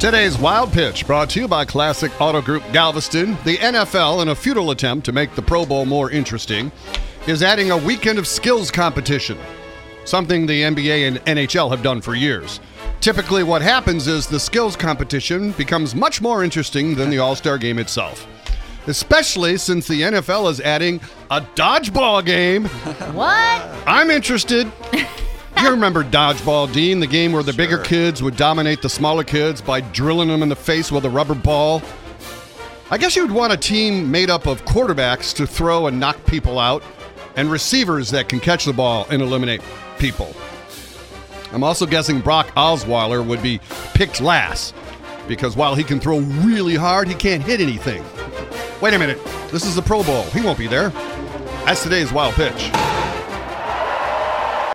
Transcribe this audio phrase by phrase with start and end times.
[0.00, 3.36] Today's Wild Pitch brought to you by Classic Auto Group Galveston.
[3.44, 6.70] The NFL, in a futile attempt to make the Pro Bowl more interesting,
[7.26, 9.36] is adding a weekend of skills competition,
[10.04, 12.60] something the NBA and NHL have done for years.
[13.00, 17.58] Typically, what happens is the skills competition becomes much more interesting than the All Star
[17.58, 18.24] game itself,
[18.86, 22.66] especially since the NFL is adding a dodgeball game.
[23.16, 23.66] What?
[23.84, 24.70] I'm interested.
[25.62, 29.60] You remember dodgeball, Dean, the game where the bigger kids would dominate the smaller kids
[29.60, 31.82] by drilling them in the face with a rubber ball?
[32.92, 36.60] I guess you'd want a team made up of quarterbacks to throw and knock people
[36.60, 36.84] out,
[37.34, 39.60] and receivers that can catch the ball and eliminate
[39.98, 40.32] people.
[41.52, 43.60] I'm also guessing Brock Osweiler would be
[43.94, 44.76] picked last,
[45.26, 48.04] because while he can throw really hard, he can't hit anything.
[48.80, 49.18] Wait a minute,
[49.50, 50.22] this is the Pro Bowl.
[50.26, 50.90] He won't be there.
[51.66, 52.70] That's today's wild pitch.